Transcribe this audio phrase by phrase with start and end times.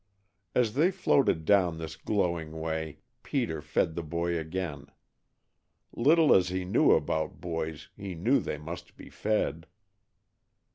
[0.55, 4.87] As they floated down this glowing way, Peter fed the boy again.
[5.93, 9.67] Little as he knew about boys, he knew they must be fed.